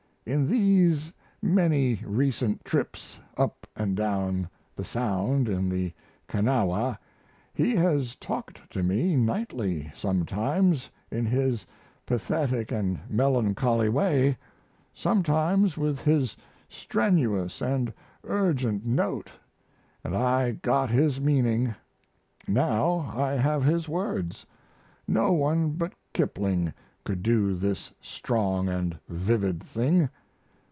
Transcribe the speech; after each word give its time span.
In 0.23 0.47
these 0.47 1.11
many 1.41 1.99
recent 2.05 2.63
trips 2.63 3.19
up 3.37 3.65
and 3.75 3.97
down 3.97 4.49
the 4.75 4.83
Sound 4.85 5.49
in 5.49 5.67
the 5.67 5.93
Kanawha 6.27 6.99
he 7.55 7.75
has 7.75 8.15
talked 8.15 8.69
to 8.69 8.83
me 8.83 9.15
nightly 9.15 9.91
sometimes 9.95 10.91
in 11.09 11.25
his 11.25 11.65
pathetic 12.05 12.71
and 12.71 12.99
melancholy 13.09 13.89
way, 13.89 14.37
sometimes 14.93 15.75
with 15.75 15.99
his 16.01 16.37
strenuous 16.69 17.59
and 17.59 17.91
urgent 18.23 18.85
note, 18.85 19.31
and 20.03 20.15
I 20.15 20.51
got 20.51 20.91
his 20.91 21.19
meaning 21.19 21.73
now 22.47 23.11
I 23.15 23.31
have 23.33 23.63
his 23.63 23.89
words! 23.89 24.45
No 25.07 25.33
one 25.33 25.71
but 25.71 25.93
Kipling 26.13 26.73
could 27.03 27.23
do 27.23 27.55
this 27.55 27.91
strong 27.99 28.69
and 28.69 28.97
vivid 29.09 29.61
thing. 29.63 30.07